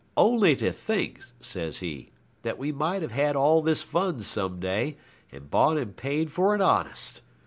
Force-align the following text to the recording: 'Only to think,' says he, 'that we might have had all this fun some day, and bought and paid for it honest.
'Only 0.17 0.55
to 0.55 0.71
think,' 0.71 1.25
says 1.41 1.77
he, 1.77 2.09
'that 2.41 2.57
we 2.57 2.71
might 2.71 3.03
have 3.03 3.11
had 3.11 3.35
all 3.35 3.61
this 3.61 3.83
fun 3.83 4.19
some 4.21 4.59
day, 4.59 4.97
and 5.31 5.51
bought 5.51 5.77
and 5.77 5.95
paid 5.95 6.31
for 6.31 6.55
it 6.55 6.59
honest. 6.61 7.21